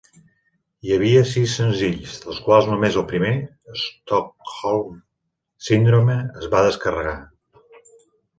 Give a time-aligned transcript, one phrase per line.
[0.85, 3.29] Hi havia sis senzills, dels quals només el primer,
[3.83, 4.97] "Stockholm
[5.69, 7.15] Syndrome", es va descarregar.